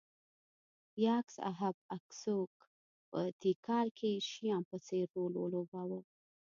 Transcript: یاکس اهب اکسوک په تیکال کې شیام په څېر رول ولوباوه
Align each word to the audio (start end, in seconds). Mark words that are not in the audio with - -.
یاکس 1.05 1.35
اهب 1.51 1.75
اکسوک 1.97 2.51
په 3.09 3.19
تیکال 3.41 3.87
کې 3.97 4.11
شیام 4.29 4.63
په 4.69 4.77
څېر 4.85 5.05
رول 5.15 5.33
ولوباوه 5.37 5.99